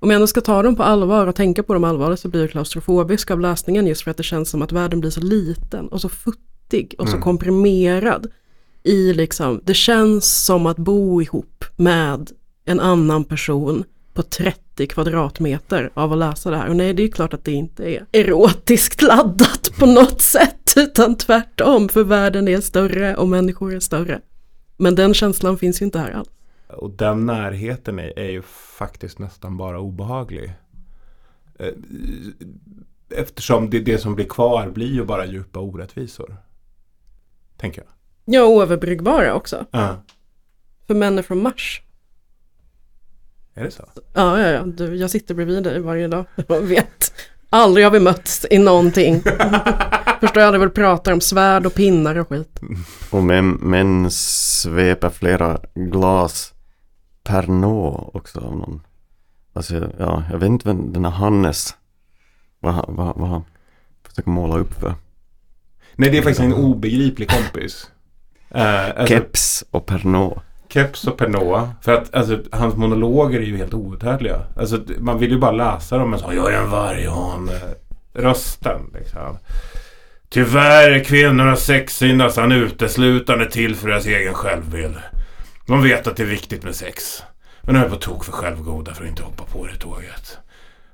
[0.00, 2.40] om jag ändå ska ta dem på allvar och tänka på dem allvarligt så blir
[2.40, 5.88] jag klaustrofobisk av läsningen just för att det känns som att världen blir så liten
[5.88, 7.22] och så futtig och så Mm.
[7.22, 8.26] komprimerad.
[8.82, 12.30] I liksom, det känns som att bo ihop med
[12.64, 16.68] en annan person på 30 kvadratmeter av att läsa det här.
[16.68, 20.74] Och nej, det är ju klart att det inte är erotiskt laddat på något sätt,
[20.76, 24.20] utan tvärtom, för världen är större och människor är större.
[24.76, 26.28] Men den känslan finns ju inte här alls.
[26.68, 28.42] Och den närheten är, är ju
[28.76, 30.52] faktiskt nästan bara obehaglig.
[31.58, 31.68] Eh,
[33.16, 36.36] Eftersom det, det som blir kvar blir ju bara djupa orättvisor.
[37.56, 37.90] Tänker jag.
[38.34, 39.66] Ja, oöverbryggbara också.
[39.70, 40.02] Ja.
[40.86, 41.82] För män är från Mars.
[43.54, 43.84] Är det så?
[44.12, 44.62] Ja, ja, ja.
[44.62, 46.24] Du, jag sitter bredvid dig varje dag.
[46.48, 47.12] Jag vet.
[47.50, 49.22] Aldrig har vi mötts i någonting.
[50.20, 52.60] Förstår jag, det väl pratar om svärd och pinnar och skit.
[53.10, 56.52] Och män, män sveper flera glas
[57.24, 58.80] Pernod också av någon.
[59.52, 61.74] Alltså, ja, jag vet inte vem den här Hannes,
[62.60, 63.44] vad, han- vad, vad han
[64.08, 64.94] försöker måla upp för.
[65.94, 67.90] Nej, det är faktiskt en obegriplig kompis.
[68.50, 70.40] Eh, alltså, Keps och Pernod.
[70.72, 71.68] Keps och Pernod.
[71.80, 74.40] För att alltså, hans monologer är ju helt outhärdliga.
[74.56, 77.60] Alltså, man vill ju bara läsa dem Men så jag är en varghane
[78.14, 79.38] rösten liksom.
[80.28, 84.96] Tyvärr är kvinnornas sexsyn nästan uteslutande till för deras egen självbild.
[85.66, 87.22] De vet att det är viktigt med sex.
[87.62, 90.38] Men de är på tok för självgoda för att inte hoppa på det tåget.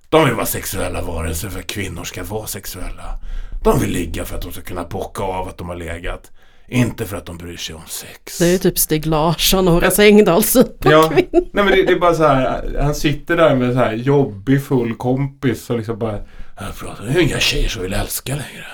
[0.09, 3.19] De vill vara sexuella varelser för att kvinnor ska vara sexuella.
[3.65, 6.31] De vill ligga för att de ska kunna bocka av att de har legat.
[6.71, 8.39] Inte för att de bryr sig om sex.
[8.39, 11.29] Det är ju typ Stig Larsson och Horace Engdahl syn på Ja, kvinnor.
[11.53, 12.79] nej men det, det är bara så här.
[12.83, 16.19] Han sitter där med så här jobbig full kompis och liksom bara.
[16.61, 18.67] Jag pratar, det är inga tjejer som vill älska längre.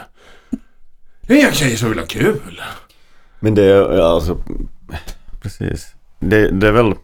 [1.20, 2.61] Det är inga tjejer som vill ha kul.
[3.40, 4.38] Men det är ja, alltså,
[5.42, 5.94] precis.
[6.20, 6.94] Det, det är väl,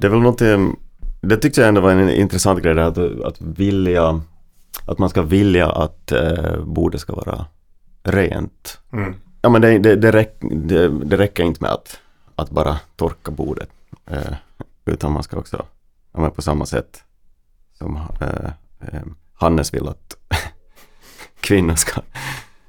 [0.00, 0.76] det är väl någonting,
[1.20, 4.20] det tyckte jag ändå var en intressant grej där, att, att vilja
[4.86, 7.46] att man ska vilja att eh, bordet ska vara
[8.02, 8.78] rent.
[8.92, 9.14] Mm.
[9.44, 12.00] Ja men det, det, det, räck, det, det räcker inte med att,
[12.34, 13.68] att bara torka bordet.
[14.06, 14.34] Eh,
[14.84, 15.66] utan man ska också,
[16.12, 17.02] ja, men på samma sätt
[17.78, 19.02] som eh, eh,
[19.34, 20.16] Hannes vill att
[21.40, 22.00] kvinnor ska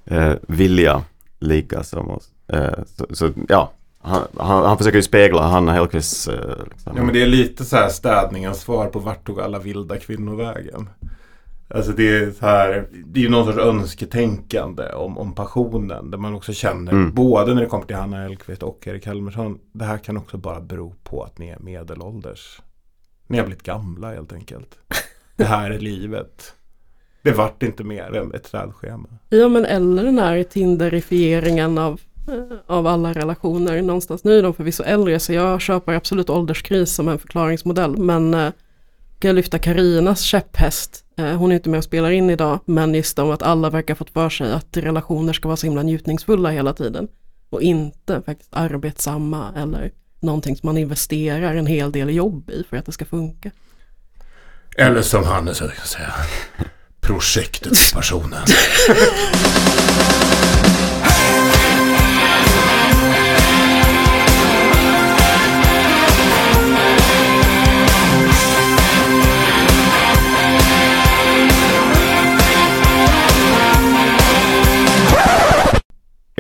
[0.06, 1.04] eh, vilja
[1.40, 2.30] ligga som oss.
[2.48, 6.28] Eh, så, så ja, han, han, han försöker ju spegla Hanna Hellquists...
[6.28, 6.94] Eh, liksom.
[6.98, 10.36] Ja men det är lite så här städningens svar på vart tog alla vilda kvinnor
[10.36, 10.90] vägen.
[11.68, 16.12] Alltså det är så här, det är ju någon sorts önsketänkande om, om passionen.
[16.12, 17.14] Där man också känner, Mm.
[17.14, 19.60] både när det kommer till Hanna Hellquist och Erik Helmersson.
[19.72, 22.62] Det här kan också bara bero på att ni är medelålders.
[23.28, 24.78] Ni har blivit gamla helt enkelt.
[25.36, 26.54] Det här är livet.
[27.22, 29.08] Det vart inte mer än ett städschema.
[29.30, 34.24] Ja men eller den här tinderifieringen av, eh, av alla relationer någonstans.
[34.24, 37.98] Nu är de förvisso äldre så jag köper absolut ålderskris som en förklaringsmodell.
[37.98, 38.52] Men
[39.20, 41.04] kan jag lyfta Karinas käpphäst.
[41.18, 43.96] Eh, hon är inte med och spelar in idag men just om att alla verkar
[43.96, 47.08] fått för sig att relationer ska vara så himla njutningsfulla hela tiden.
[47.50, 52.78] Och inte faktiskt arbetsamma eller någonting som man investerar en hel del jobb i för
[52.78, 53.52] att det ska funka.
[54.78, 56.14] Eller som Hannes brukar säga.
[57.02, 58.02] Projektet är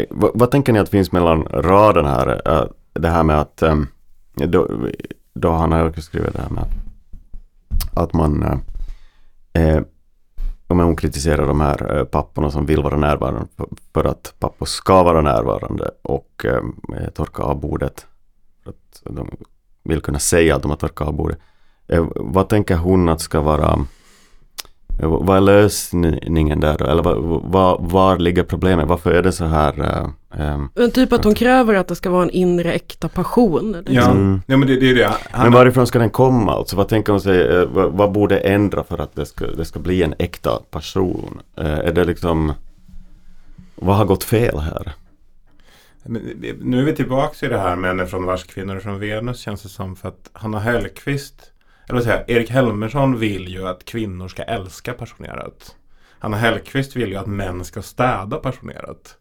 [0.09, 2.41] Vad, vad tänker ni att finns mellan raderna här?
[2.45, 3.87] Äh, det här med att ähm,
[4.33, 4.67] då,
[5.33, 6.65] då han har också skrivit det här med
[7.93, 8.57] att, man äh,
[9.53, 9.83] äh, eh,
[10.67, 13.47] om hon kritiserar de här papporna som vill vara närvarande
[13.93, 18.05] för, att pappor ska vara närvarande och eh, torka av bordet.
[18.63, 19.29] För att de
[19.83, 21.39] vill kunna säga att de har torkat av bordet.
[21.87, 23.85] Eh, vad tänker hon att ska vara
[24.99, 26.85] vad är lösningen där då?
[26.85, 28.87] Eller vad, vad, var ligger problemet?
[28.87, 29.73] Varför är det så här?
[30.37, 33.71] ehm, Men typ att hon kräver att det ska vara en inre äkta passion.
[33.71, 33.93] liksom.
[33.95, 34.41] Ja, Mm.
[34.47, 35.11] ja men det, det är det.
[35.31, 36.51] Han, Men varifrån ska den komma?
[36.51, 37.41] Alltså, vad tänker hon sig?
[37.57, 41.41] eh, Vad, vad borde ändra för att det ska, det ska bli en äkta passion?
[41.57, 42.53] Eh, är det liksom...
[43.75, 44.91] Vad har gått fel här?
[46.03, 46.21] Men
[46.61, 49.61] Nu är vi tillbaka i det här Män är från Mars, kvinnor från Venus känns
[49.63, 49.95] det som.
[49.95, 51.51] För att Hanna Hellquist,
[51.89, 55.75] eller jag, Erik Helmersson vill ju att kvinnor ska älska passionerat.
[56.19, 59.17] Hanna Hellquist vill ju att män ska städa passionerat.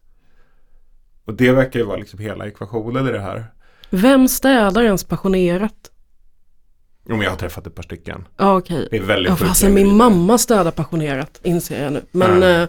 [1.27, 3.45] Och det verkar ju vara liksom hela ekvationen i det här.
[3.91, 5.91] Vem städar ens passionerat?
[7.09, 8.29] Jo, men jag har träffat ett par stycken.
[8.37, 8.89] Ja okej.
[8.91, 12.03] Det är väldigt Ja sjukt fastän min mamma städar passionerat inser jag nu.
[12.11, 12.69] Men, eh,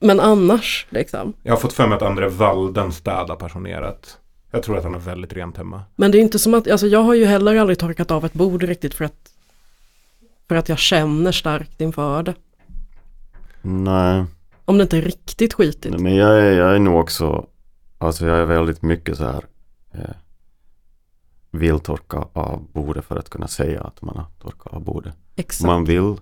[0.00, 1.32] men annars liksom.
[1.42, 4.18] Jag har fått för mig att André Walden städar passionerat.
[4.54, 5.82] Jag tror att han har väldigt rent hemma.
[5.96, 8.32] Men det är inte som att, alltså jag har ju heller aldrig torkat av ett
[8.32, 9.32] bord riktigt för att
[10.48, 12.34] för att jag känner starkt inför det.
[13.62, 14.24] Nej,
[14.64, 15.94] Om det inte är riktigt skitigt.
[15.94, 17.46] nej, men jag är, jag är nog också...
[17.98, 19.44] Alltså jag är väldigt mycket så här...
[19.92, 20.14] Eh,
[21.50, 25.14] vill torka av bordet för att kunna säga att man har torkat av bordet.
[25.36, 25.66] Exakt.
[25.66, 26.16] Man vill...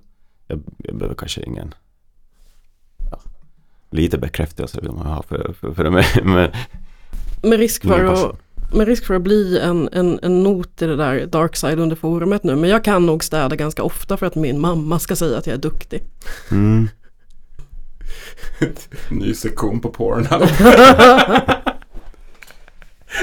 [0.47, 1.75] Jag, jag behöver kanske ingen...
[3.11, 3.19] Ja,
[3.91, 5.91] lite bekräftelse vill man ha för, för, för det.
[5.91, 6.51] Men, men
[7.43, 8.37] Med risk för att,
[8.75, 11.97] med risk för att bli en, en, en not i det där dark side under
[11.97, 12.57] forumet nu.
[12.57, 15.55] Men jag kan nog städa ganska ofta för att min mamma ska säga att jag
[15.55, 16.03] är duktig.
[16.51, 16.89] mm,
[19.11, 20.43] Ny sektion på Pornhub.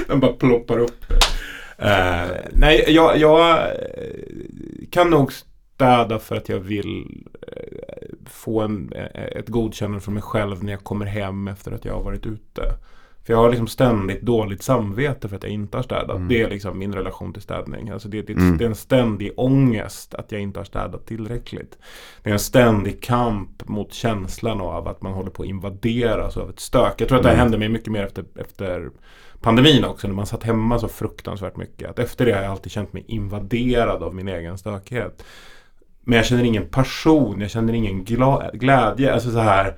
[0.07, 1.05] Den bara ploppar upp.
[1.77, 3.69] Eh, nej, jag, jag eh,
[4.91, 10.63] kan nog städa för att jag vill eh, få en, ett godkännande från mig själv
[10.63, 12.61] när jag kommer hem efter att jag har varit ute.
[13.29, 16.15] För jag har liksom ständigt dåligt samvete för att jag inte har städat.
[16.15, 16.27] Mm.
[16.27, 17.89] Det är liksom min relation till städning.
[17.89, 18.57] Alltså det, det, Mm.
[18.57, 21.77] det är en ständig ångest att jag inte har städat tillräckligt.
[22.23, 26.49] Det är en ständig kamp mot känslan av att man håller på att invaderas av
[26.49, 26.93] ett stök.
[26.97, 27.43] Jag tror att det här Mm.
[27.43, 28.89] hände mig mycket mer efter, efter
[29.41, 30.07] pandemin också.
[30.07, 31.89] När man satt hemma så fruktansvärt mycket.
[31.89, 35.23] Att efter det har jag alltid känt mig invaderad av min egen stökighet.
[36.01, 38.03] Men jag känner ingen passion, jag känner ingen
[38.53, 39.13] glädje.
[39.13, 39.77] Alltså så här.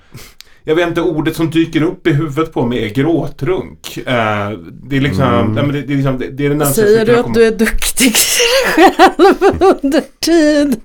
[0.63, 3.97] Jag vet inte, ordet som dyker upp i huvudet på mig är gråtrunk.
[3.97, 4.50] Eh,
[4.84, 5.52] det är liksom, Mm.
[5.54, 7.43] nej, men det, det är liksom, det, det är närmaste Säger du att komma- du
[7.45, 8.13] är duktig
[8.76, 9.36] själv
[9.84, 10.80] under tiden?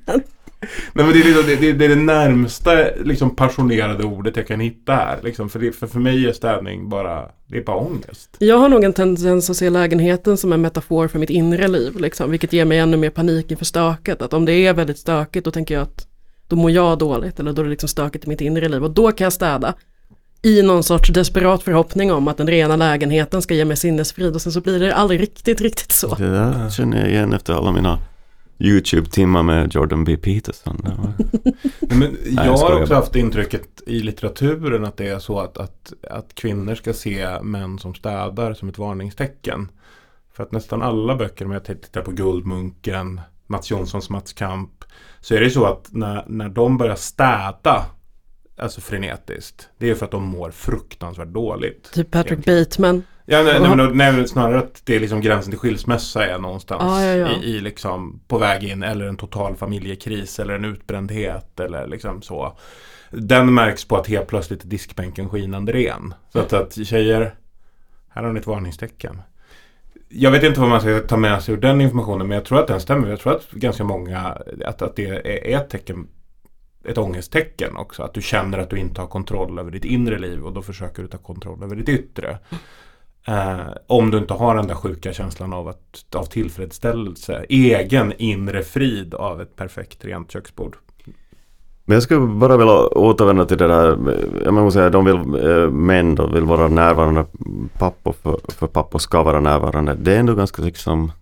[0.93, 2.71] Nej men det är, liksom, det, det, det är det närmsta
[3.05, 5.19] liksom, passionerade ordet jag kan hitta här.
[5.23, 8.37] Liksom, för, det, för, för mig är städning bara, det är bara ångest.
[8.39, 11.97] Jag har nog en tendens att se lägenheten som en metafor för mitt inre liv,
[12.01, 14.23] liksom, vilket ger mig ännu mer panik inför stöket.
[14.23, 16.07] Att om det är väldigt stökigt då tänker jag att
[16.49, 18.91] då mår jag dåligt eller då är det liksom stökigt i mitt inre liv och
[18.91, 19.75] då kan jag städa.
[20.43, 24.43] I någon sorts desperat förhoppning om att den rena lägenheten ska ge mig sinnesfrid och
[24.43, 26.15] sen så blir det aldrig riktigt, riktigt så.
[26.15, 27.99] det där känner jag igen efter alla mina
[28.59, 30.17] YouTube-timmar med Jordan B.
[30.17, 30.83] Peterson.
[31.81, 33.01] Nej, men jag har skojar också bara.
[33.01, 37.79] haft intrycket i litteraturen att det är så att, att, att kvinnor ska se män
[37.79, 39.69] som städar som ett varningstecken.
[40.33, 44.85] För att nästan alla böcker, om jag tittar på Guldmunken, Mats Jonssons Mats Kamp,
[45.21, 47.87] så är det så att när, när de börjar städa,
[48.59, 51.93] alltså frenetiskt, det är för att de mår fruktansvärt dåligt.
[51.93, 53.03] Typ Patrick Bateman.
[53.29, 56.83] Ja, nej, nej, men, nej, snarare att det är liksom gränsen till skilsmässa är någonstans
[56.83, 57.43] Ja, ja, ja.
[57.43, 62.23] I, i liksom på väg in eller en total familjekris eller en utbrändhet eller liksom
[62.23, 62.59] så.
[63.11, 66.15] Den märks på att helt plötsligt är diskbänken skinande ren.
[66.33, 67.35] Så att, att tjejer,
[68.09, 69.23] här har ni ett varningstecken.
[70.09, 72.61] Jag vet inte vad man ska ta med sig ur den informationen men jag tror
[72.61, 73.09] att den stämmer.
[73.09, 74.19] Jag tror att ganska många,
[74.64, 76.09] att, att det är ett tecken
[76.87, 78.03] ett ångesttecken också.
[78.03, 81.03] Att du känner att du inte har kontroll över ditt inre liv och då försöker
[81.03, 82.38] du ta kontroll över ditt yttre.
[83.27, 88.62] Eh, om du inte har den där sjuka känslan av, att, av tillfredsställelse, egen inre
[88.62, 90.77] frid av ett perfekt rent köksbord.
[91.88, 93.99] Men jag skulle bara vilja återvända till det där,
[94.44, 97.27] jag måste säga, de vill, eh, män då vill vara närvarande,
[97.79, 99.94] pappor för, för pappor ska vara närvarande.
[99.94, 101.12] Det är ändå ganska liksom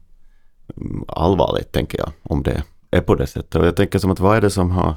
[0.77, 3.55] mm, allvarligt tänker jag, om det är på det sättet.
[3.55, 4.95] Och jag tänker som att vad är det som har,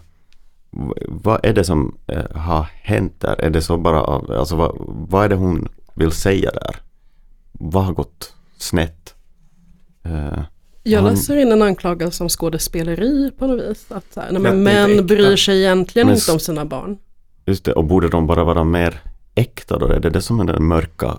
[1.08, 3.42] vad är det som eh, har hänt där?
[3.42, 4.00] Är det så bara,
[4.40, 4.76] alltså vad,
[5.10, 6.76] vad är det hon vill säga där?
[7.52, 9.16] Vad har gått snett?
[10.04, 10.40] Eh,
[10.88, 13.92] jag han- läser in en anklagelse om skådespeleri på något vis.
[13.92, 16.98] Att så här, nej, men män bryr sig egentligen Men inte om sina barn.
[17.46, 19.02] Just det, och borde de bara vara mer
[19.36, 19.88] äkta då?
[19.88, 21.18] Är det det som är den mörka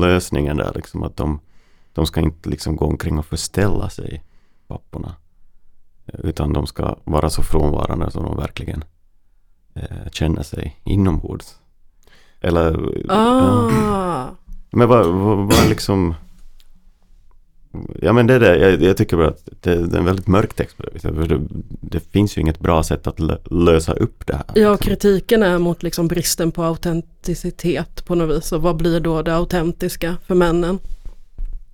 [0.00, 1.02] lösningen där liksom?
[1.02, 1.40] Att de,
[1.92, 4.22] de ska inte liksom gå omkring och förställa sig,
[4.66, 5.14] papporna.
[6.06, 8.84] Utan de ska vara så frånvarande som de verkligen
[9.74, 11.54] eh, känner sig inombords.
[12.40, 12.94] Eller...
[13.08, 13.70] Ah.
[13.70, 14.30] Ja.
[14.70, 16.14] Men vad, vad, vad liksom...
[18.02, 20.26] Ja men det är det, jag, jag tycker bara att det, det är en väldigt
[20.26, 20.76] mörk text.
[20.76, 21.40] på det viset, för Det,
[21.80, 24.44] det finns ju inget bra sätt att lö, lösa upp det här.
[24.54, 28.52] Ja, kritiken är mot liksom bristen på autenticitet på något vis.
[28.52, 30.78] Och vad blir då det autentiska för männen?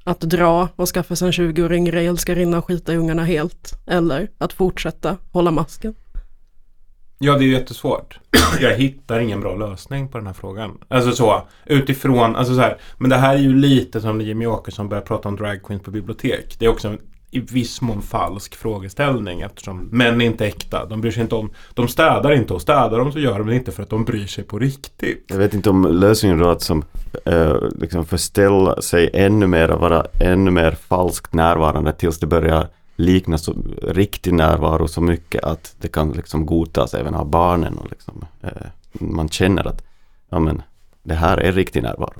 [0.04, 3.78] Att dra och skaffa sig en 20-åring älskarinna och skita i ungarna helt.
[3.86, 5.94] Eller att fortsätta hålla masken.
[7.22, 8.18] Ja, det är jättesvårt.
[8.60, 10.78] Jag hittar ingen bra lösning på den här frågan.
[10.88, 14.46] Alltså så, utifrån, alltså så här, men det här är ju lite som när Jimmy
[14.46, 16.56] Åkesson börjar prata om drag queens på bibliotek.
[16.58, 16.98] Det är också en
[17.30, 20.86] i viss mån falsk frågeställning eftersom män är inte äkta.
[20.86, 23.54] De bryr sig inte om, de städar inte och städar de så gör de det
[23.54, 25.24] inte för att de bryr sig på riktigt.
[25.28, 26.84] Jag vet inte om lösningen då att som,
[27.24, 32.68] eh, liksom förställa sig ännu mer och vara ännu mer falskt närvarande tills det börjar
[33.00, 37.90] likna så, riktig närvaro så mycket att det kan liksom godtas även av barnen och
[37.90, 39.82] liksom, eh, man känner att
[40.30, 40.62] ja men
[41.02, 42.12] det här är riktig närvaro.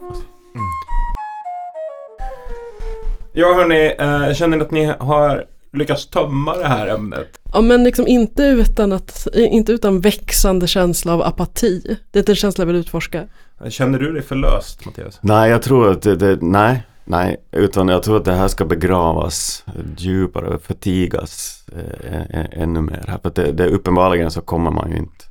[3.33, 7.41] Ja hörni, eh, känner ni att ni har lyckats tömma det här ämnet?
[7.53, 11.99] Ja men liksom inte utan, att, inte utan växande känsla av apati.
[12.11, 13.25] Det är en känsla jag vill utforska.
[13.69, 15.19] Känner du dig förlöst Mattias?
[15.23, 18.65] Nej, jag tror att det, det nej, nej, utan jag tror att det här ska
[18.65, 19.65] begravas
[19.97, 23.19] djupare, förtigas eh, ä- ännu mer.
[23.23, 25.25] För det, det uppenbarligen så kommer man ju inte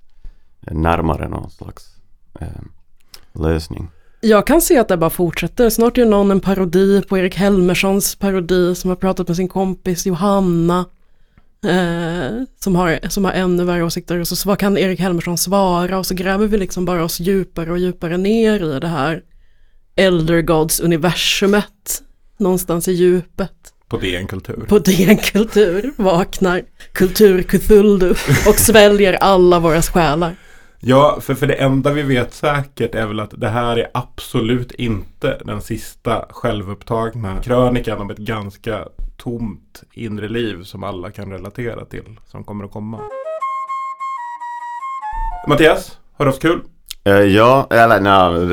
[0.72, 1.84] närmare någon slags
[2.40, 2.48] eh,
[3.34, 3.90] lösning.
[4.22, 5.70] Jag kan se att det bara fortsätter.
[5.70, 10.06] Snart gör någon en parodi på Erik Helmerssons parodi som har pratat med sin kompis
[10.06, 10.86] Johanna.
[11.66, 14.20] Eh, som, har, som har ännu värre åsikter.
[14.20, 15.98] Och så, så vad kan Erik Helmersson svara?
[16.00, 19.24] Och så gräver vi liksom bara oss djupare och djupare ner i det här
[20.00, 22.02] Elder Gods universumet.
[22.38, 23.52] Någonstans i djupet.
[23.88, 24.66] På DN Kultur.
[24.68, 26.62] På DN Kultur vaknar
[26.94, 28.10] Kultur Cthulhu
[28.48, 30.36] och sväljer alla våra själar.
[30.80, 34.72] Ja, för, för det enda vi vet säkert är väl att det här är absolut
[34.72, 41.86] inte den sista självupptagna krönikan om ett ganska tomt inre liv som alla kan relatera
[41.86, 43.00] till som kommer att komma.
[45.48, 46.62] Mattias, har du haft kul?
[47.10, 48.46] Eh, ja, eller nej,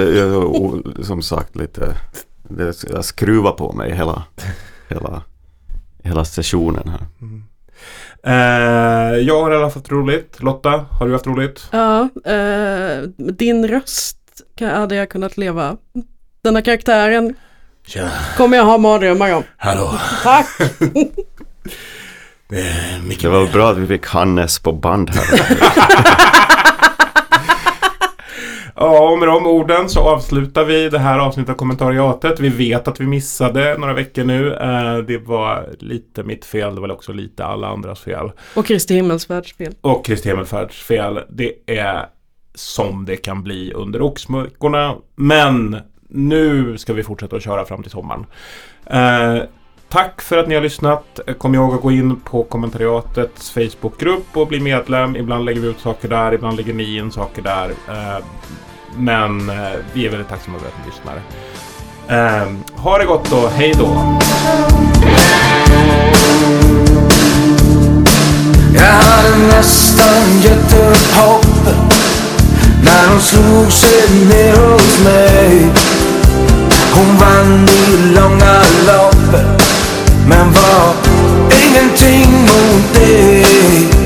[0.97, 1.97] det som sagt lite,
[2.43, 4.23] det, jag skruvar på mig hela,
[4.89, 5.23] hela,
[6.03, 7.07] hela sessionen här.
[8.23, 10.43] Eh, jag har i alla fall haft roligt.
[10.43, 11.69] Lotta, har du haft roligt?
[11.71, 14.19] Ja, eh, din röst
[14.61, 15.77] hade jag kunnat leva.
[16.43, 17.35] Den här karaktären
[17.87, 18.11] Tjena.
[18.37, 19.43] kommer jag ha mardrömmar om.
[19.57, 19.99] Hallå.
[20.23, 20.47] Tack!
[22.49, 25.27] Det var bra att vi fick Hannes på band här.
[28.79, 32.41] Ja, och med de orden så avslutar vi det här avsnittet av kommentariatet.
[32.41, 34.55] Vi vet att vi missade några veckor nu.
[34.55, 38.31] Eh, Det var lite mitt fel, det var också lite alla andras fel.
[38.55, 39.75] Och Kristi himmelsfärds fel.
[39.81, 41.21] Och Kristi Himmelfärds fel.
[41.29, 42.07] Det är
[42.55, 44.95] som det kan bli under oxmörkorna.
[45.17, 45.77] Men
[46.09, 48.27] nu ska vi fortsätta att köra fram till sommaren.
[48.87, 49.43] Eh,
[49.89, 51.21] tack för att ni har lyssnat.
[51.39, 55.17] Kom ihåg att gå in på kommentariatets Facebookgrupp och bli medlem.
[55.17, 57.71] Ibland lägger vi ut saker där, ibland lägger ni in saker där.
[57.89, 58.25] Eh,
[58.97, 59.57] men eh,
[59.93, 61.21] vi är väldigt tacksamma över att ni lyssnar.
[62.09, 62.49] Eh,
[62.83, 64.19] ha det gott och hej då!
[68.75, 71.97] Jag hade nästan gett upp hoppet
[72.85, 75.71] när hon slog sig ner hos mig.
[76.95, 79.63] Hon vann i långa loppet
[80.29, 80.95] men var
[81.67, 84.06] ingenting mot det.